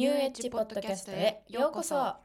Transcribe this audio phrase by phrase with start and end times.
[0.00, 1.94] ニューエッジポッドキャストへようこそ。
[1.94, 2.16] は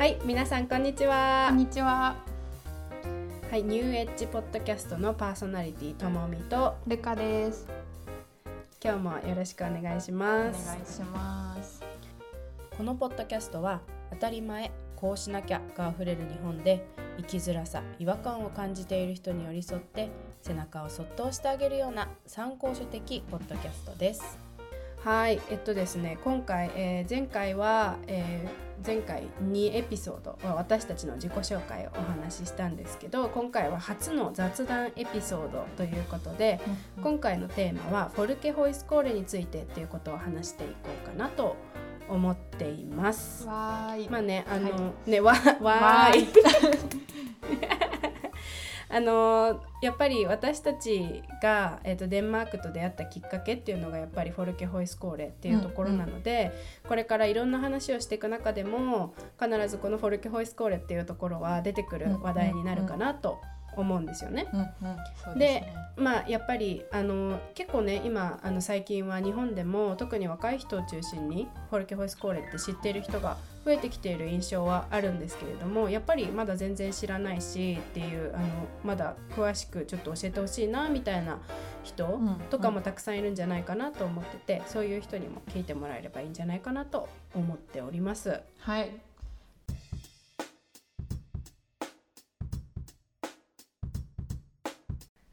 [0.00, 1.48] い皆さんこんにちは。
[1.50, 2.16] こんにちは。
[3.50, 6.76] はいニューエッジポッドキャストのパーソナリティともみと。
[6.86, 7.68] ルカです。
[8.82, 10.66] 今日もよろしくお願いしおます。
[10.66, 11.82] 願いします。
[12.74, 16.86] このポッドキャストは当たり前こうしなきゃがあふれる日本で
[17.18, 20.08] 生きづらさ違和感を感じている人に寄り添って
[20.40, 24.43] 背中をそっと押してあげるような参考書的ポッドキャストです
[25.04, 36.60] はいえっとですね今回、えー前回は、えー前回2エピソードは私たちの自己紹介をお話ししたんですけど今回は初の雑談エピソードということで
[37.00, 41.56] 今回のテーマはフォルケホイスコーレについてっていうことを話していこうかなと
[42.10, 43.46] 思っています。
[44.10, 45.32] まあねあの、はねわ
[45.62, 46.28] わーい
[48.94, 56.52] あのやっぱり私たちが、えー、とデンマークと出会ったきっかけっていうのがやっぱりフォルケホイスコーレっていうところなので、
[56.86, 63.40] これからいろんな話をしていく中でも必ずこのフォルケホイスコーレっていうところは出てくる話題になるかなと
[63.76, 64.46] 思うんですよね。
[64.52, 64.66] うんうん。
[65.24, 65.64] そうで
[65.96, 78.46] まあやっぱりあの結構ね今あの最近は日本でも特に若い人を中心にフォルケホイスコーレって知っている人が増えてきている印象はあるんですけれどもやっぱりまだ全然知らないしっていうあの
[78.84, 81.38] まだ詳しくちょっと教えてほしいなみたいな
[81.82, 88.40] 人うんとかもたくさんいるんじゃないかなと思ってて、そういう人にも聞いてもらえればいいんじゃないかなと思っております。
[88.58, 88.90] はい。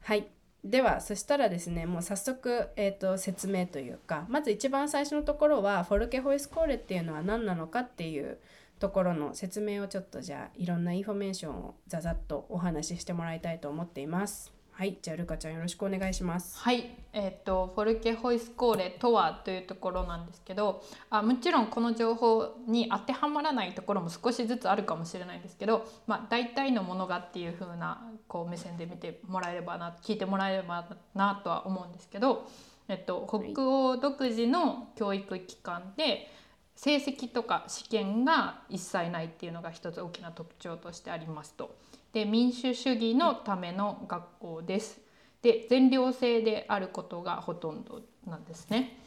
[0.02, 0.26] はい
[0.64, 8.38] ではそしたらですねもう早速、えー、と説明というかまず一番最初のところはフォルケホイスコーレっていうのは何なのかっていう
[8.78, 14.52] ところの説明をちょっとじゃあいろんなインフォメーションをざざっとお話ししてもらいたいと思っています。
[14.72, 16.58] はいじゃあルカちゃんよろしくお願いします。
[16.58, 32.48] はいえっ、とフォルケホイスコーレとはというところなんですけどあもちろんこの情報に当てはまらないところも少しずつあるかもしれないんですけど、まあ、大体のものがっていう風なこう目線で見てもらえればな聞いてもらえればなとは思うんですけど、
[32.88, 36.30] えっと、北欧独自の教育機関で
[36.74, 41.76] 成績とか試験が一切ないっていうのが一つ大きな特徴としてありますと。
[42.14, 44.98] で民主主義のための学校です。
[45.42, 48.98] で全寮制であることがほとんどなんですね。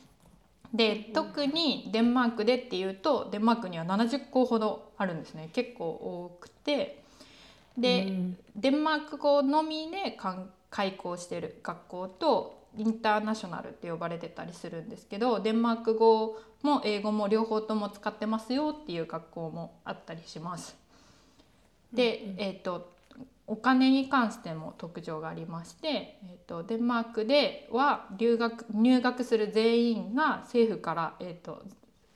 [0.72, 7.05] で特にデンマークでっていうとデンマークには70校ほどあるんですね結構多くて
[7.78, 10.18] で、うんデンマーク語のみで
[10.70, 20.76] 開校してる学校とインターナショナルって呼ばれてたりするんですけどデンマーク語も英語も両方とも使ってますよっていう学校もあったりします。
[21.94, 22.94] で、えー、と
[23.48, 31.64] お金に関しても特徴がありまして、えー、とデンマークでは留学入学する全員が政府から、えー、と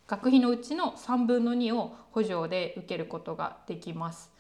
[0.08, 4.32] 学費のうちの3分の2を補助で受けることができます。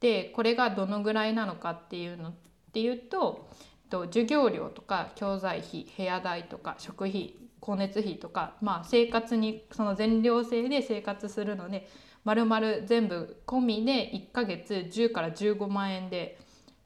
[0.00, 2.32] でこれがどのぐらいなのかっていうのっ
[2.72, 3.48] ていうと
[3.84, 11.88] えっと授業料とか教材費部屋代とか食費光熱費とか、まあ、生活にその全寮制で生活するので
[12.24, 16.38] まるまる全部込みで1ヶ月10から15万円で、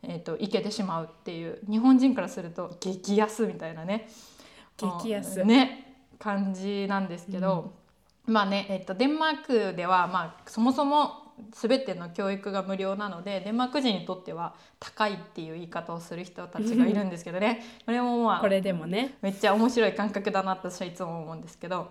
[0.03, 4.09] えっといけてしまうっていう日本人からすると激安みたいなね
[4.77, 5.41] 激安。
[5.41, 5.85] うんね
[6.19, 7.75] 感じなんですけど、
[8.27, 9.37] まあね、えっと、デンマー
[9.73, 21.89] クでは、まあ、そもそも全ての教育が無料なのでデンマーク人にとっては高いっていう言い方をする人たちがいるんですけどね これもまあこれでもねめっちゃ面白い感覚だなと私はいつも思うんですけど、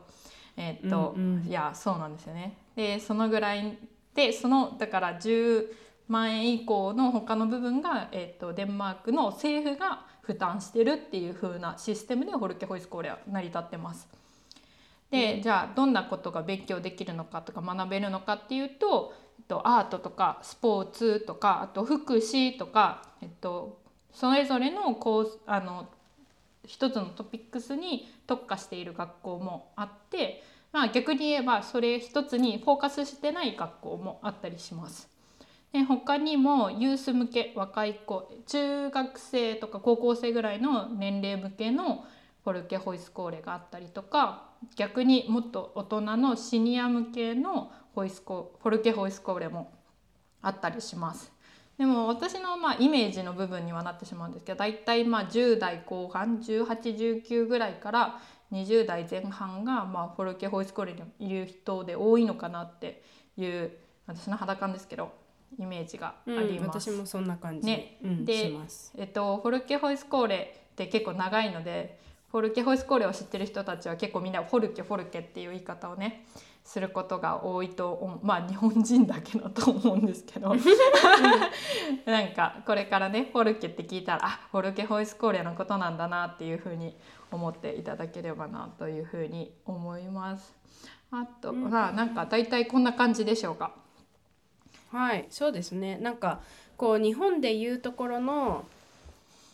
[0.58, 2.58] えーっとうんうんいやそうなんですよね。
[2.76, 3.78] でそのぐらい
[4.14, 5.68] でそのだから10
[6.08, 14.08] 万円以降の他の部分が、えーっとデンマークの政府が負担してるっていう風なシステムでホルケホイスコーレは成り立ってます。
[15.13, 23.79] でじゃあどんなことが勉強できるのかとか学べるのかっていうと、えっと、アートとかスポーツとかあと福祉とか、えっと、
[24.12, 25.88] それぞれのコースあの
[26.66, 35.07] 一つのトピックスに特化している学校もあって、まあ、逆に言えばそれ一つにフォーカスしてない学校もあったりします。
[35.71, 42.04] で他にもユース向け若い子中学生とか高校生ぐらいの年齢向けの
[42.44, 49.72] フォルケホイスコーレがあったりとか逆にもっと大人のシニア向けのホイスコフォルケホイスコーレも
[50.42, 51.31] あったりします。
[51.78, 58.19] でも私のまあイメージの部分にはなってしまうんですけど大体まあ10代後半1819ぐらいから
[58.51, 63.01] 20代前半がまあフォルケホイスコーレにいる人で多いのかなって
[63.38, 63.72] いう
[64.06, 65.13] 私の肌感ですけど
[65.57, 66.89] イメージがありうん、ます。
[66.89, 68.94] 私もそんな感じ、ねうん、でします。
[68.98, 72.00] えっと、フォルケホイスコーレって結構長いので
[72.33, 76.25] フォルケホイスコーレを知ってる人たちは結構みんなフォルケフォルケっていう言い方をね
[76.65, 80.56] することが多いとまあ日本人だけだと思うんですけど。
[82.07, 86.97] なんかこれからねフォルケって聞いたらあフォルケホイスコーレのことなんだなっていうふうに
[87.31, 90.56] 思っていただければなというふうに思います。
[91.12, 93.75] あとは、まあ、なんか大体こんな感じでしょうか？
[94.91, 96.00] はいそうですね。
[96.00, 96.41] なんか
[96.77, 98.65] こう日本でいうところの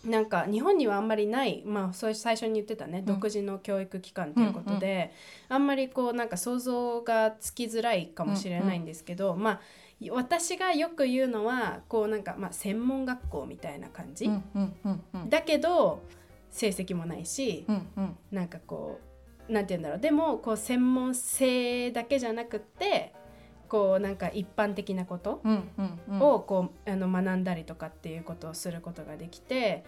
[0.05, 5.11] なんか日本にはあんまりない、まあ、そう最初に言ってたね、独自の教育機関ということで、
[5.49, 9.61] あんまりこうなんか想像がつきづらいかもしれないんですけど、まあ
[10.11, 15.29] 私がよく言うのはこうなんか、まあ、専門学校みたいな感じ、うんうんうんうん。
[15.29, 16.01] だけど
[16.49, 18.17] 成績もないし、うんうん。
[18.31, 19.01] なんかこ
[19.49, 19.99] うなんて言うんだろう。
[19.99, 23.13] でもこう専門性だけじゃなくって
[23.69, 25.41] こうなんか一般的なこと
[26.19, 29.85] をこうあの学んだりとかっていうことをすることができて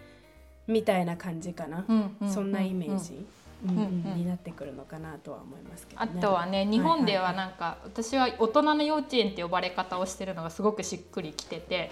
[0.66, 1.84] みたいな感じかな、
[2.32, 4.14] そんなイメージ、うんんうん。
[4.16, 6.20] になってくるのかなとは思いますけどあね。
[6.20, 11.90] とはね日本でははいなんか私は大人の幼稚園って呼ばれ方をしてるのがすごくしっくりきてて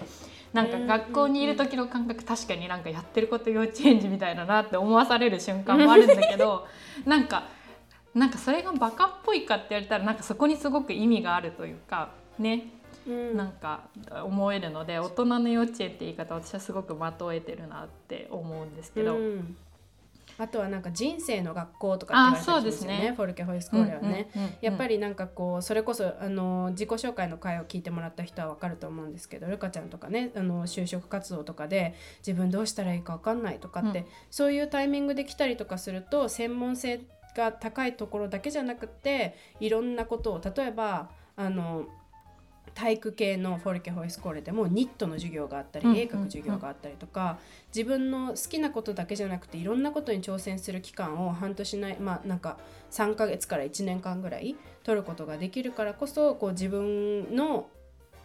[0.53, 6.67] なんか学校にいる時の感覚確かになんかやってること幼稚園児みたいだなって思わされる瞬間もあるんだけど
[7.05, 7.43] なんか
[8.13, 12.67] なんかそれがバカっぽいかって言われたらなんかそこにすごく意味があるというかね。
[13.07, 13.37] うん。
[13.37, 13.89] なんか
[14.23, 19.17] 思えるので大人の幼稚園って言い方私はすごく的を得てるなって思うんですけど。
[19.17, 19.57] うん。
[20.37, 22.95] あとはなんか人生の学校とかって言われたりするんですよね。
[22.95, 23.13] あそうですね。
[23.15, 24.29] フォルケホイスコーレはね。
[24.33, 34.05] うんうんうんやっぱりなんかこうそれこそあの自己紹介の回を聞いてもらった人は分かると思うんですけどルカちゃんとかねあの就職活動とかで自分どうしたらいいか分かんないとかって、うん。
[34.29, 37.01] そういうタイミングで来たりとかすると専門性
[37.35, 41.85] が高いところだけじゃなくっていろんなことを例えばあの
[42.73, 47.37] 体育系のフォルケホイスコーレでもニットの授業があったりうん絵描く授業があったりとか
[47.75, 52.57] 自分の好きなことだけじゃなくていろんなことに挑戦する期間を半年ないまあなんか
[52.91, 57.67] 3ヶ月から1年間ぐらい取ることができるからこそこう自分の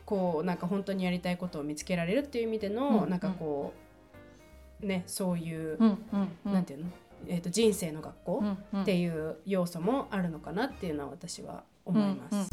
[0.04, 3.72] こうなんか本当にやりたいことを見つけられるっていう意味での、なんかこ
[4.80, 6.90] うねそういう、うなんていうの、
[7.26, 8.44] えー、と人生の学校、
[8.82, 12.32] っていう要素もあるのかなっていうのは私は思います。
[12.32, 12.46] うんうん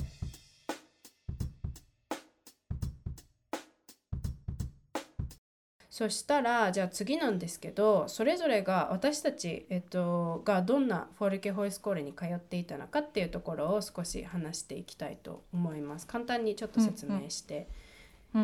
[5.94, 16.08] そしたらじゃあ次なんですけどそれぞれが私たち、えっと、がどんなフォルケホイスコーレに通っていたのかっていうところを少し話していきたいと思います。
[16.08, 17.68] 簡単にちょっと説明して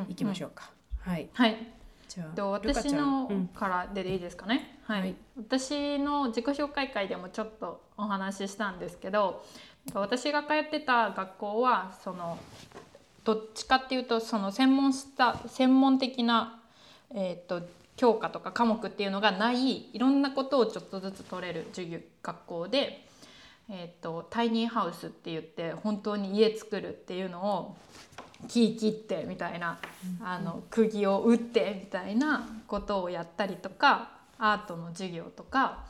[0.10, 0.72] いきましょうか。
[1.00, 1.28] はい。
[1.34, 1.58] はい
[2.08, 5.02] じゃあ私のうんからでいいですかね、はい。
[5.02, 5.16] はい。
[5.38, 9.46] 私の自己紹介会でもちょっとお話ししたんですけど
[9.94, 12.40] 私が通ってた学校はその
[13.24, 16.60] どっちかっていうとその専門した専門的な、
[17.14, 23.06] えー、と教科とか科目っていうのがないいろんなことをちょっとずつ取れる授業学校で、
[23.70, 27.78] えー、とタイニーハウスって言って本当に家作るっていうのを
[28.48, 29.78] 木切ってみたいな
[30.24, 35.86] あの釘を打ってみたいなことをやったりとかアートの授業とか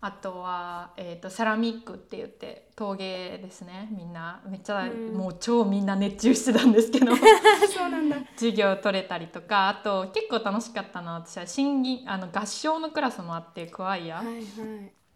[0.00, 8.16] あとは、えー、とセラミックって言って陶芸ですねみんなめっちゃ、うんもう超みんな熱中してたんですけど そうなんだ。
[8.36, 14.16] 授業取れたりとかあと結構楽しかったのは私は審議あの合唱のクラスもあってクワイア。
[14.18, 14.44] はいはい。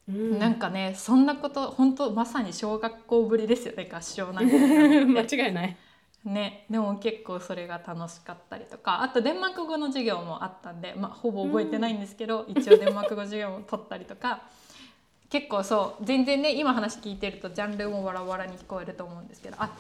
[0.09, 5.77] うんなんかねそんなこと本当まさに小学校ぶりですよね合唱なんか 間違いない。
[6.25, 14.43] ね、でも結構それが楽しかったりとかあとデンマーク語の授業もあったんで、まあ、ほぼ覚えてないんですけど、一応デンマーク語授業も取ったりとか
[15.31, 19.71] 結構そう全然ね今話聞いてるとジャンルもバラバラに聞こえると思うんですけどあ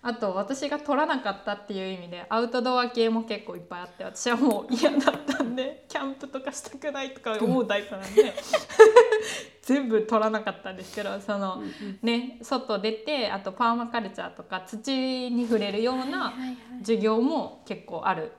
[0.00, 8.32] あと私が取らなかったっていう意味でアウトドア系も結構いっぱいあって私はもう嫌だったんでキャンプとかしたくないとか思うタイプなんで
[9.62, 11.62] 全部取らなかったんですけどその。
[12.02, 16.32] ね、外出てあとパーマカルチャーとか土に触れるような。
[16.80, 18.32] 授業も結構ある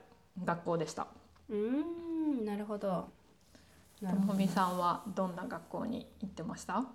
[0.43, 1.07] 学校でした。
[1.49, 3.09] うーんなるほど。
[4.01, 6.85] なともみさんはどんな学校に行ってました？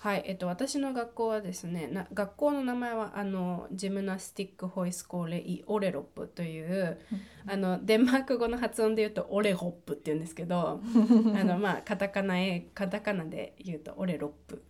[0.00, 7.00] はい、えっと、私の学校はですねな学校の名前はあのジムナスティック・ホイスコーレ・イ・オレロップという、
[7.46, 10.80] あのデンマーク語の発音で言うとオレホップって言うんですけど
[11.34, 14.62] あのまあカタカナへカタカナで言うとオレロップ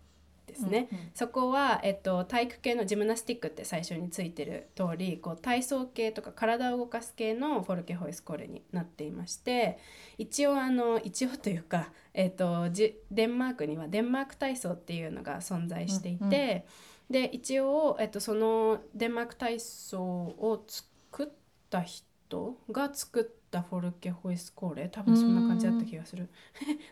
[0.49, 0.89] ですね。
[0.91, 9.79] うんうんそこは、えっと、体育系のジムナスティックって最初についてる通りこう体操系とか体を動かす系のフォルケホイスコーレになっていまして
[10.17, 16.63] 一応あの一応というか、えっと、じデンマークにはデンマーク体操っていうのが存在していて、うんうん
[17.09, 21.29] で一応、えっと、そのデンマーク体操を作っ
[21.71, 26.29] た人が作っったフォルケホイスコーレ多分そんな感じだった気がする。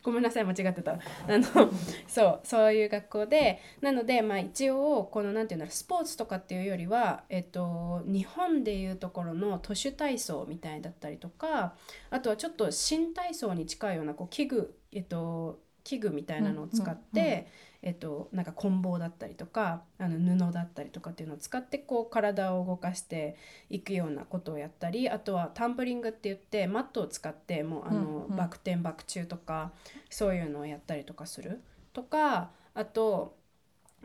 [0.03, 0.93] ごめんなさい間違ってた。
[0.93, 0.99] あ
[1.29, 1.43] の
[2.09, 11.75] そうそういう学校でなのでまあ一応このなんていうんだろうスポーツとかっていうよりは、えっと、日本でいうところの都市体操みたいだったりとか
[12.11, 17.47] あとはちょっと新体操に近いようなこう器具えっと器具みたいなのを使って、
[17.83, 23.37] えっと、なんか棍棒だったりとかあの布だったりとかっていうのを使ってこう体を動かして
[23.71, 29.73] いくようなことをやったりあとはタンブリングって言ってマットを使ってもうあの、バク転バク宙とか
[30.11, 31.63] そういうのをやったりとかする。
[31.93, 33.37] とかあと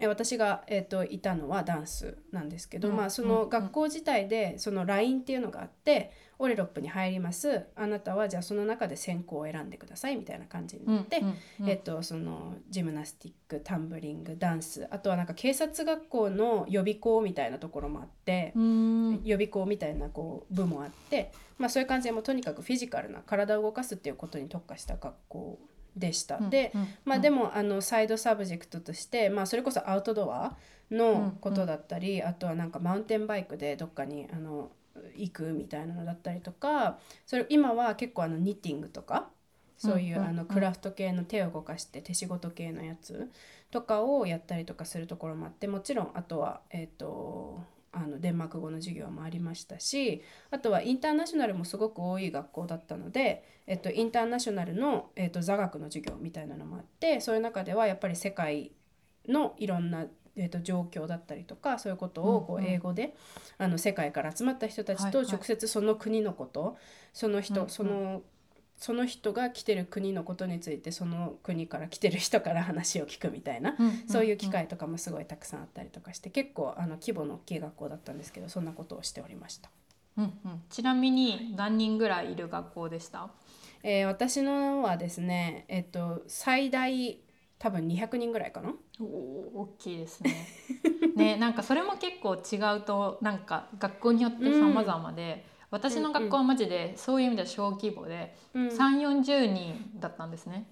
[0.08, 7.67] 私が、えーと、いたのはダンスなんですけど、うん、まあその学校自体でその LINE っていうのがあってオレロップに入ります。
[7.75, 11.20] あなたはじゃあその中で専攻を選んでくださいみたいな感じになって、
[11.60, 25.60] うん、えーと、そのジムナスティックタンブリングダンスあとはなんか警察学校の予備校みたいなところもあって、予備校みたいなこう部もあって、まあ、そういう感じでもとにかくフィジカルな体を動かすっていうことに特化した学校
[25.95, 26.38] でした。
[26.38, 26.74] うん、で、
[27.05, 30.55] まあ、でもあのサイドサブジェクトとして、まあ、それこそアウトドア
[30.89, 34.71] のことだったり、あとはなんかマウンテンバイクでどっかにあの
[35.15, 39.29] 行くみたいなのだったりとかそれ今は結構あのニッティングとか
[39.77, 43.31] そういう、あのクラフト系の手を動かして手仕事系のやつ
[43.71, 58.71] とかをやったりとかするところもあってもちろんあとはえっ、ー、とあのデンマーク語の授業もありましたしあとはインターナショナルもすごく多い学校だったので、えっと、インターナショナルの、えっと、座学の授業みたいなのもあってそういう中ではやっぱり世界
[59.27, 60.05] のいろんな、
[60.38, 63.15] えっと、状況だったりとかそういうことをこう英語で、うんうん、
[63.57, 66.79] あの世界から集まった人たちと直接その国のこと、はいはい、
[67.13, 68.21] その人、うんうん、その
[68.81, 79.69] その人が来てる国のことについてその国から来てる人から話を聞くみたいな、うんうんうん、そういう機会とかもすごいたくさんあったりとかして結構あの規模の大きい学校だったんですけどそんなことをしておりました。
[80.17, 83.29] うんうん、ちなみに何人ぐらいいる学校でした？
[83.83, 87.19] えー、私のはですね、えっと、最大
[87.59, 88.73] 多分200人ぐらいかな。
[89.00, 90.47] お大きいですね。
[91.15, 100.67] ねなんかそれも結構違うとなんか学校によって様々で、 私の学校はマジでそういう意味では小規模で、うん、3 4 0人だったんですね。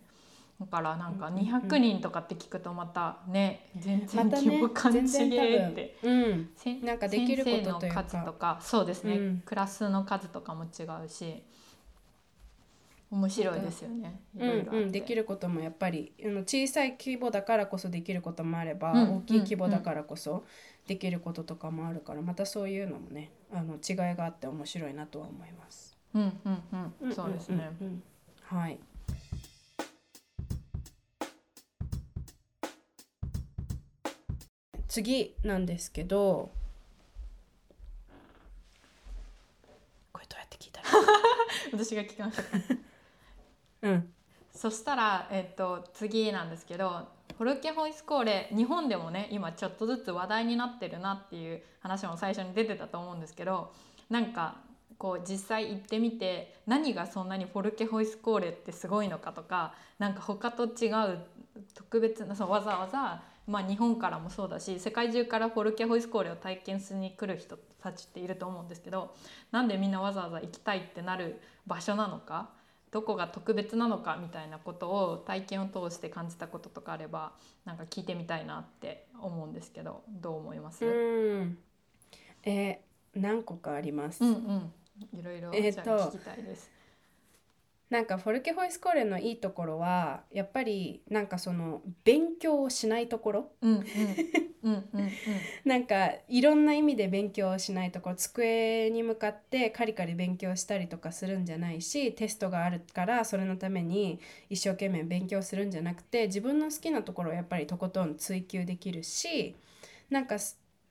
[0.59, 4.97] だからなんか200人とかって聞くとまたね、全然規模感違
[5.37, 6.49] えって、うん、
[6.83, 8.03] なんかできることというか。
[8.03, 11.43] 数とかそうですね、うん、クラスの数とかも違うし
[13.09, 14.21] 面白いですよね。
[14.35, 16.11] いろいろうん、できることもやっぱり
[16.45, 20.43] 小さい規模だからこそできることもあれば、大きい規模だからこそ
[20.89, 25.95] できることとかもあるからまたそういうのもねあの違いがあって面白いなとは思います。
[26.15, 27.69] うんうんうん、そうですね。
[28.41, 28.79] はい。
[34.87, 36.49] 次なんですけど
[40.11, 40.87] これどうやって聞いたら
[41.71, 42.43] 私が聞きました
[43.83, 44.13] うん
[44.51, 53.71] そしたら、えっと、次なんですけどフォルケホイスコーレ日本でもね今ちょっとずつ話題になってるなっていう話も最初に出てたと思うんですけど
[54.09, 54.57] なんか
[54.97, 61.19] こう実際行ってみて何がそんなにフォルケホイスコーレってすごいのかとかなんか他と違う
[61.75, 69.15] 特別なそうわざわざ、まあ、日本からもそうだし世界中からフォルケホイスコーレを体験しに来る人たちっていると思うんですけど
[69.53, 72.49] なんでみんなわざわざ行きたいってなる場所なのか
[72.91, 77.33] どこが特別なのかみたいなことを体験を通して感じたこととかあれば
[77.65, 80.85] なんか聞いてみたいなって思うんですけどどう思います？
[80.85, 81.57] うん
[82.43, 84.23] えー、何個かあります。
[84.23, 84.31] うん
[85.13, 86.71] うん、いろいろ、えー、聞きたいです。
[87.89, 93.51] なんかフォルケホイスコーレのいいところはやっぱりなんかその勉強をしないところ、
[95.65, 98.15] なんかいろんな意味で勉強をしないところ。
[98.15, 104.19] 机に向かってカリカリ勉強したりとかするんじゃないしテストがあるからそれのために
[104.49, 109.55] 一生懸命勉強するんじゃなくて自分の好きなところをやっぱりとことん追求できるし
[110.09, 110.37] なんか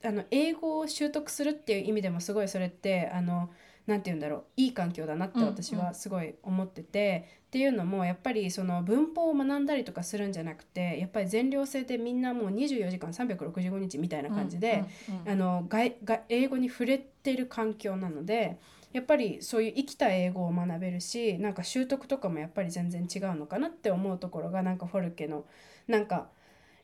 [0.05, 3.51] あの英語を習得するっていう意味でもすごいそれってあの
[3.89, 14.85] 何て言うんだろういい環境だなって私はすごい思ってて、うんうん、っていうのもやっぱりその文法を学んだりとかするんじゃなくてやっぱり全寮制でみんなもう24時間365日みたいな感じで、
[15.27, 18.59] あのがが英語に触れてる環境なので。
[18.91, 25.45] やっぱりそういう生きた英語を学べるしなんか習得とかもやっぱり全然違うのかなって思うところがなんかフォルケの
[25.87, 26.29] なんか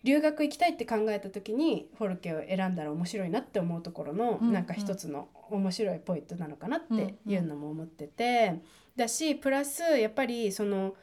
[0.05, 8.61] 留学行きたいって考えた時にフォルケを選んだら面白いなって思うところの、うん、なんか一つの面白いポイントなのかなっていうのも思ってて、
[8.97, 10.95] だしプラスやっぱりその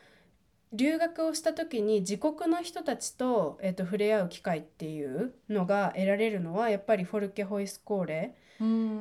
[0.71, 8.35] 留学をした時に自国の人たちと,、えー、と触れ合う機会っていうのが得られるのはやっぱりフォルケホイスコーレ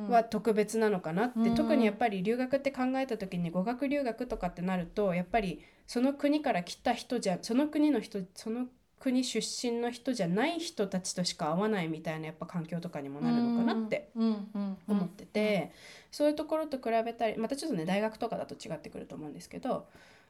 [0.09, 1.55] は特別なのかなって、うん。
[1.55, 8.65] 特にやっぱり留学って考えた時に語学留学とかってなるとやっぱりその国から来た人じゃその国の人その
[9.01, 15.71] 国出身の人じゃない人たちとしか会わないみたいなやっぱ環境とかにもなるのかなって思ってて、
[16.11, 19.87] そういうところと比べたりまたちょっとね大学とかだと違ってくると思うんですけど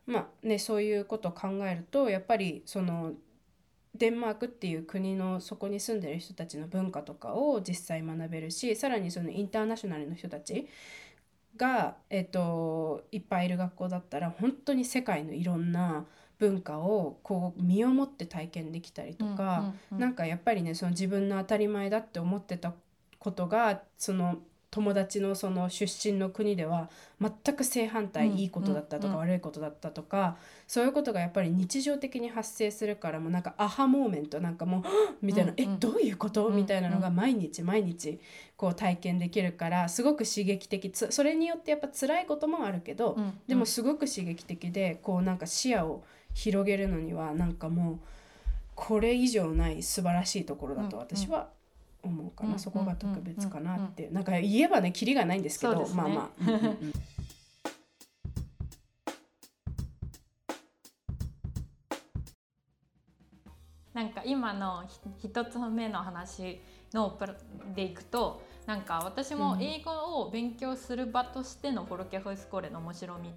[0.08, 3.12] まあねそういうことを考えるとやっぱりその
[3.96, 10.68] デンマークっていう国のそこに住んでる人たちの文化とかを実際学べるしさらにそのインターナショナルの人たち
[11.58, 16.06] が、えっと、いっぱいいる学校だったら本当に世界のいろんな
[16.42, 22.74] 文化をこう身をもって体験できたりとか、なんかやっぱりねその自分の当たり前だって思ってた
[23.20, 24.40] ことがその
[24.72, 34.84] 友達のその出身の国では全く正反対、うんいいことだったとか、うん悪いことだったとかそういうことがやっぱり日常的に発生するからもうなんかアハモーメントなんかもう
[35.22, 35.64] みたいな「うん。
[35.66, 38.20] うんえどういうこと?」うんみたいなのが毎日毎日
[38.56, 43.18] こう体験できるからすごく刺激的つそれによってやっぱ辛いこともあるけど、
[43.48, 46.21] でもすごく刺激的でこうなんか視野を広
[46.64, 48.00] げるのにはなんかもう
[48.76, 51.50] これ以上ない素晴らしいところだと私は
[52.04, 55.86] 思うかな、うんそこが特別かなって、なんか言えばねキリがないんですけどね。
[55.94, 56.94] まあまあ、うんうんうん
[63.94, 64.84] なんか今の
[65.20, 66.62] ひ一つ目の話
[66.94, 67.36] のプラ
[67.76, 73.34] でいくとなんか私も英語を勉強する場としてのフォルケホイスコーレの面白み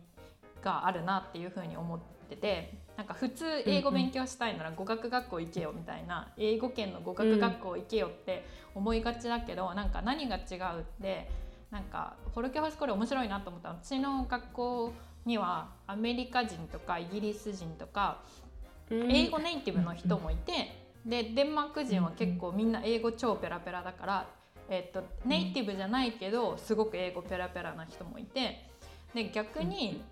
[0.64, 8.44] があるなっていうふうに思っててなんか普通英語勉強したいなら語学学校行けよみたいな英語圏の語学学校行けよって
[8.74, 11.28] 思いがちだけどなんか何が違うって
[11.70, 13.78] なんかフォルケホイスコーレ面白いなと思ったの。
[13.82, 14.92] 私の学校
[15.24, 18.22] にはアメリカ人とかイギリス人とか
[18.90, 20.52] 英語ネイティブの人もいて、
[21.04, 24.28] でデンマーク人は結構みんな英語超ペラペラだから、
[24.68, 28.70] えっとネイティブじゃないけどすごく英語ペラペラな人もいて
[29.14, 30.02] で逆に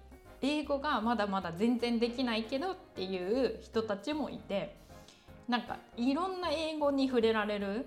[0.43, 4.77] 英語がまだまだ全然できないけどっていう人たちもいて
[5.49, 7.87] なんかいろんな英語に触れられる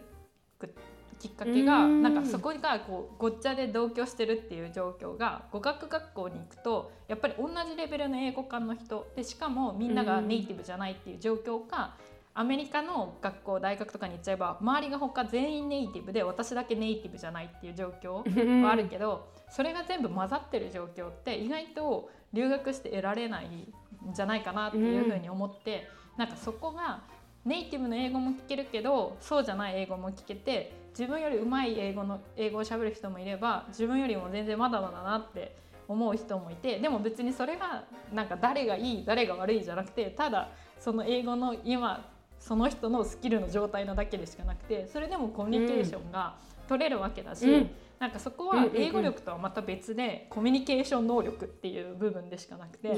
[0.58, 0.74] く
[1.20, 2.04] きっかけがうん。
[2.04, 11.96] なんかそこがこうごっちゃで同居してるっていう状況が語学学校に行くとやっぱり同じレベルの英語科の人でしかもみんながネイティブじゃないっていう状況か
[12.38, 27.02] アメリカの学校大学とかに行っちゃえば周りが他全員ネイティブで私だけネイティブじゃないっていう状況はあるけどそれが全部混ざってる状況って意外と留学して得られないんじゃないかなっていうふうに思って、なんかそこが
[27.46, 35.56] ネイティブの英語も聞けるけどそうじゃない英語も聞けて自分より上手い英語の英語を喋る人もいれば自分よりも全然まだまだなって
[35.88, 42.10] 思う人もいてでも別にそれがなんか誰がいい誰が悪いじゃなくてただその英語の今
[42.40, 46.36] その人のスキルの状態なだけでしかなくてそれでもコミュニケーションが
[46.68, 52.90] 取れるわけだし、うんなんかそこは英語力とはまた別でコミュニケーション能力っていう部分でしかなくて。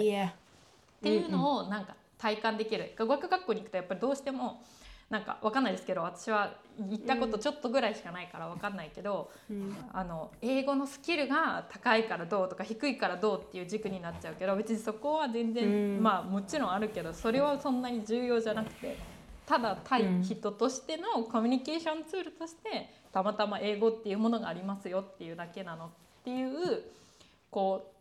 [0.97, 4.63] っていうのをなんか体感できる、語学学校に行くとやっぱりどうしても
[5.09, 6.55] なんかわかんないですけど私は
[6.89, 9.75] 行ったことちょっとぐらいしかないからわかんないけど、うん。
[9.93, 16.03] あの英語のスキルが高いからどうとか低いからどうっていう軸になっちゃうけど別にそこは全然、うん。
[16.03, 18.97] まあもちろんあるけどそれはそんなに重要じゃなくて
[19.47, 25.89] ただ対人としてのコミュニケーションツールとしてたまたま英語っていうものがありますよっていうだけなのっ
[26.25, 26.83] ていう
[27.49, 27.93] こ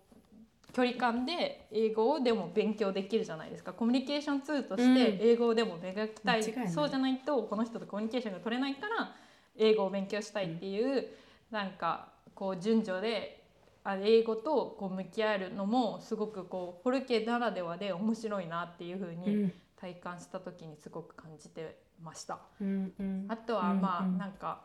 [0.68, 3.72] う距離感で英語をでも勉強できるじゃないですか。
[3.72, 9.14] コミュニケーションツールとして英語をでも磨きたい、間違いそうじゃないとこの人とコミュニケーションが取れないから
[9.56, 11.06] 英語を勉強したいっていう、
[11.50, 13.44] なんかこう順序で
[13.84, 22.38] あ英語とこう向き合えるのもすごくこうフォルケならではで面白いなっていう風うにん体感した時にすごく感じてました。
[22.60, 23.26] うんうん。
[23.28, 24.12] あとはまあうん。
[24.14, 24.64] うんなんか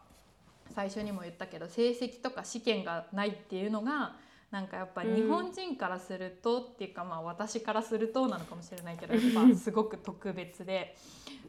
[0.74, 4.15] 最初にも言ったけど成績とか試験がないっていうのが
[4.52, 10.95] なんかやっぱ日本人からするとっていうかまあ私からするとなのかもしれないけど やっぱすごく特別で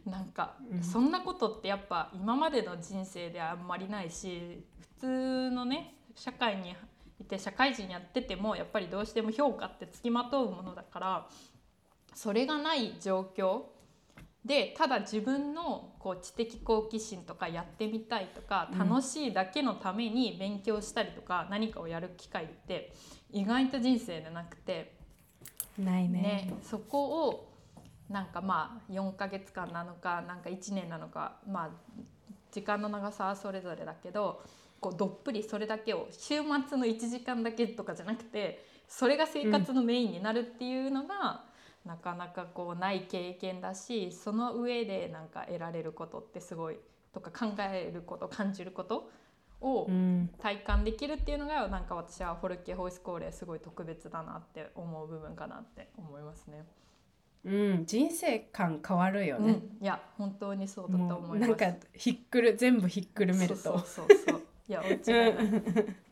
[0.05, 0.83] なんかうん。
[0.83, 6.75] そんなことってやっぱ今までの人生であんまりないし普通のね社会に
[7.21, 11.29] いて社会人やっててもやっぱりどうしても評価ってつきまとうものだから
[12.15, 13.63] それがない状況
[14.45, 18.79] でただ自分のこう知的好奇心とかやってみたいとかうん。
[18.79, 22.93] 楽しいだけのために勉強したりとか何かをやる機会って
[23.31, 24.95] 意外と人生でなくて、
[25.79, 26.21] ないね。
[26.21, 27.53] ね、そこを
[28.11, 31.71] なんかまあ4ヶ月間なのかなんか1年なのかまあ
[32.51, 34.43] 時間の長さはそれぞれだけど
[34.81, 41.45] こうどっぷりそれだけを週末の1時間だけとかじゃなくてそれが生活のメインになるっていうのが、
[41.85, 46.77] なかなかこうない経験だしその上でなんか得られることってすごい
[47.13, 49.11] とか考えること感じること
[49.61, 50.31] をうん。
[50.39, 56.65] 体感できるっていうのがなんか私はフォルケホイスコーレすごい特別だなって思う部分かなって思いますね。
[57.45, 61.49] うん、人生観変わるよね、うん、いや本当にそうだとも思います。
[61.49, 63.57] うなんかひっくる全部ひっくるめると。
[63.57, 64.43] そうそうそうそう。
[64.69, 65.35] いやお違い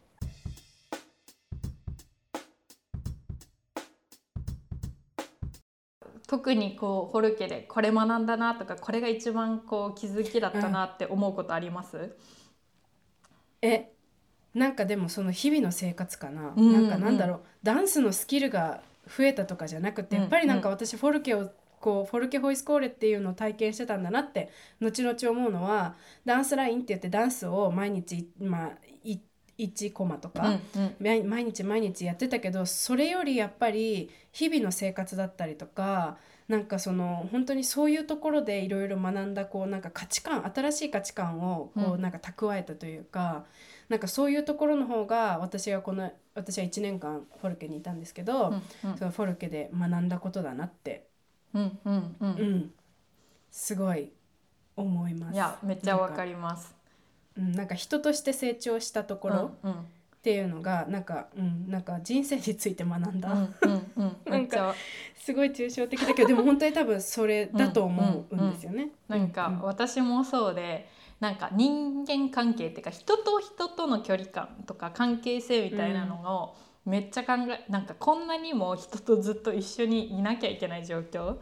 [6.30, 12.14] 特にこうホルケでこれ学んだなとかこれが一番こう気づきだったなって思うことあります？
[13.62, 13.90] え
[14.54, 17.40] なんかでもその日々の生活かな、うんなんかなんだろう。
[17.64, 28.70] ダンスのスキルが増えたとかじゃなくてやっぱりなんか私フォルケをこうフォルケホイスコーレっていうのを体験してたんだなって後々思うのはダンスラインって言ってダンスを毎日、まあ、
[29.02, 29.18] い
[29.62, 36.18] 1コマとか、うんうん毎毎日毎日やってたけどそれよりやっぱり日々の生活だったりとか
[36.48, 43.44] なんかその本当にそういうところでいろいろ学んだこうなんか価値観新しい価値観をこううんなんか蓄えたというか、
[43.88, 48.50] なんかそういうところの方が私がこの私は1年間フォルケにいたんですけど、う
[48.88, 51.06] んうんそのフォルケで学んだことだなって、
[51.54, 52.16] うんうんう。
[52.20, 52.70] うんん、
[53.50, 54.10] すごい
[54.76, 55.34] 思います。
[55.34, 56.79] いやめっちゃわかります。
[57.40, 63.30] うん、なんか人として成長したところっていうのがなんか、うん、なんか人生について学んだ。
[64.26, 64.74] なんか
[65.16, 68.90] すごい抽象的だけどでも本当に多分それだと思うんですよね。
[69.08, 70.88] なんか私もそうで
[71.20, 81.36] なんか人間関係っていうか人と人との距離感とか関係性みたいなのをめっちゃ考えなんかこんなにも人とずっと一緒にいなきゃいけない状況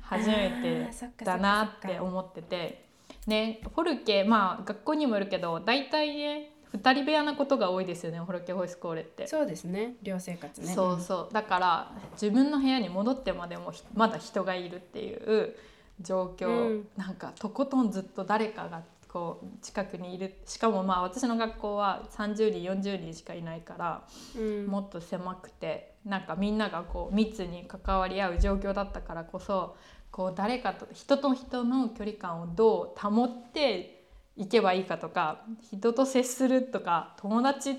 [0.00, 2.85] 初めてだなって思ってて
[3.26, 9.26] ねフォルケまあ学校にもよるけど大体ね2人部屋なことが多いですよねフォルケホイスコーレって。
[9.26, 10.66] そうですね寮生活ね。
[10.74, 11.32] そうそう。
[11.32, 15.56] だから自分の部屋に戻ってまでもひまだ人がいるっていう
[16.00, 16.88] 状況、うん。
[16.96, 20.34] なんかとことんずっと誰かがこう近くにいる。
[20.44, 24.02] しかもまあ私の学校は30人40人しかいないから、
[24.36, 24.66] うん。
[24.66, 29.76] もっと狭くてなんかみんながこう密に関わり合う状況だったからこそ
[30.16, 37.76] こう誰かと人と人の距離感をどう保っていけばいいかとか人と接するとか友達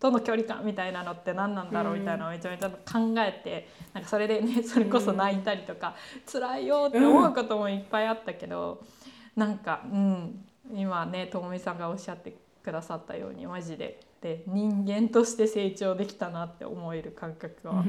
[0.00, 5.94] との距離感みたいなのって何なんだろうみたいなのをめちゃめちゃ考えてなんかそれでねそれこそ泣いたりとか
[6.26, 8.82] 辛いよって思うこともいっぱいあったけど
[9.36, 10.44] なんかうん。
[10.74, 14.00] 今ねともみさんがおっしゃってくださったようにマジで。
[14.20, 17.82] で人間として成長できたなって思える感覚は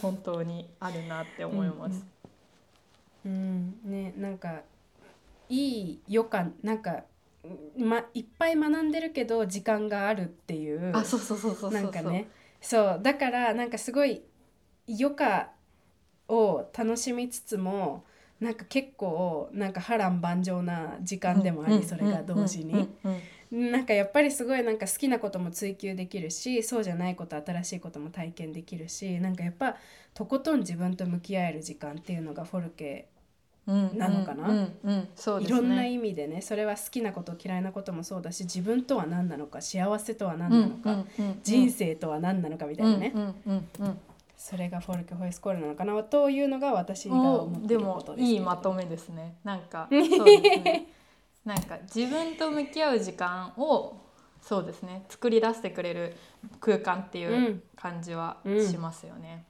[0.00, 2.06] 本当にあるなって思います。
[3.24, 3.74] うん。
[3.84, 4.62] ねなんか
[5.48, 6.54] いい予感。
[6.62, 7.04] なんか
[7.76, 10.96] まいっぱい学んでるけど時間があるっていう。
[10.96, 12.28] あそうそうそうそうなんかね。
[12.60, 13.00] そう。
[13.02, 14.22] だからなんかすごい
[14.88, 15.50] 余暇
[16.28, 18.04] を楽しみつつも
[18.40, 22.74] なんか結構なんか波乱万丈な時間でもありそれが同時に。
[23.04, 23.12] うん。
[23.12, 23.20] うん。
[23.52, 29.76] なんかやっぱりすごいなんか好きなことも追求できるしそうじゃないこと新しいことも体験できるしなんかやっぱ
[30.14, 33.11] とことん自分と向き合える時間っていうのがフォルケうんうん
[33.66, 34.68] なのかな
[35.40, 41.04] いろんな意味でねそれは好きなこと嫌いなこともそうだし自分とは何なのか幸せとは何なのか、
[41.44, 43.14] 人生とは何なのかみたいなね、
[44.36, 50.24] それがフォルケホイスコールなのかなというのが私が思ってでもることですけどいいまとめですねなんかそうです
[50.58, 50.88] ね
[51.44, 54.00] なんか自分と向き合う時間を
[54.40, 56.16] そうですね作り出してくれる
[56.60, 59.44] 空間っていう感じはしますよね。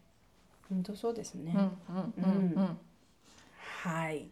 [0.68, 1.54] 本当そうですね、
[1.88, 2.78] うんうんうんうん
[3.82, 4.28] はい。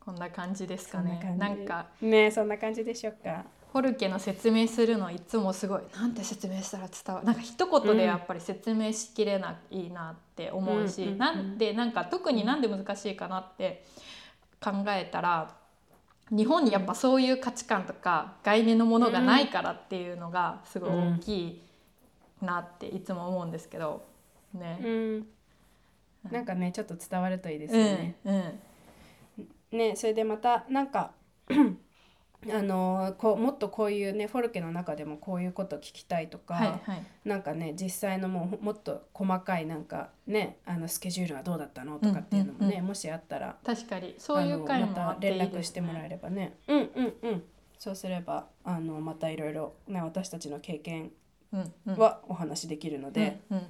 [0.00, 1.36] こんな感じですかね。
[1.38, 3.44] なんかねそんな感じでしょうか。
[3.70, 13.84] フォルケの説明するのいつもすごいなんて説明したら伝わるなんか一言でやっぱり説明しきれないなって思うし、うんうんうんなんでなんか特になんで難しいかなって
[14.60, 15.54] 考えたら
[16.30, 21.62] 日本にやっぱそういう価値観とか概念のものがないからっていうのがすごい大きい
[22.40, 24.06] なっていつも思うんですけど
[24.54, 24.78] ね。
[24.82, 25.26] うん。
[26.30, 28.60] なんかねちょっと伝わるといいですうんよね、うん
[29.74, 31.12] ねそれでまたなんか
[32.52, 37.02] あのこうもっとこういうねフォルケの中でもこういうこと聞きたいとか、はいはい。
[37.24, 44.14] なんかね実際のもうもっと細かいなんかねあのスケジュールはどうだったのとかっていうのもね、うんうんもしあったら確かに。
[44.18, 46.08] そういう会あのまもあった連絡してもらえね。
[46.10, 46.58] ればね。
[46.68, 46.78] うん。
[46.78, 47.42] うんうん。
[47.78, 51.12] そうすればあのまたいろいろね私たちの経験
[51.52, 51.96] うんうん。
[51.96, 53.60] はお話しできるので、うんう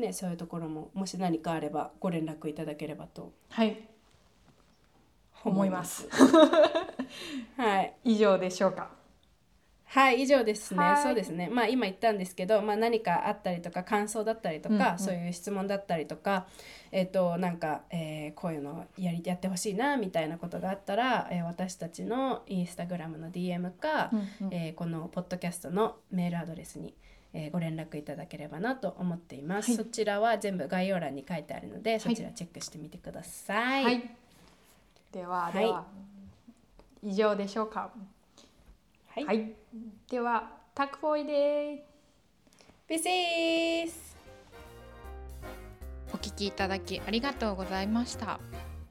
[0.00, 0.02] ん。
[0.02, 3.78] ねそういうところももし何かあればご連絡いただければとはい
[5.44, 6.08] 思います。
[7.56, 7.94] はい。
[8.04, 8.90] 以上でしょうか？
[9.90, 11.02] はい以上ですね、はい。
[11.02, 11.48] そうですね。
[11.50, 14.98] まあ今言ったんですけど、まあ、何かあったりとか感想だったりとか、うんうん。
[14.98, 16.46] そういう質問だったりとか
[16.92, 24.54] えっ、となんか、えーこういうのやりやってほしいなみたいなことがあったら、えー私たちのインスタグラムの DM か、うんうん。
[24.54, 26.94] えーこのポッドキャストのメールアドレスに、
[27.32, 29.76] えーご連絡いただければなと思っています、はい。
[29.78, 34.10] そちらは全部概要欄に書いてあるのでそちらチェックしてみてください、はい
[35.12, 35.50] では
[37.02, 37.90] 以上でしょうか。
[39.08, 39.24] はい。
[39.24, 39.54] はい、
[40.10, 41.84] ではタックフォイデ
[42.86, 44.16] ビシース
[46.12, 48.38] お聞きいただきありがとうございました。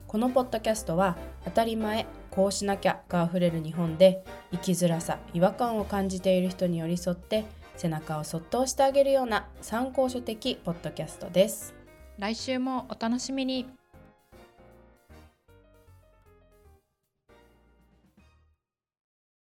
[0.08, 11.75] このポッドキャストは当たり前こうしなきゃがあふれる日本で生きづらさ違和感を感じている人に寄り添って背中をそっと押してあげるような参考書的ポッドキャストです。
[12.17, 13.67] 来週もお楽しみに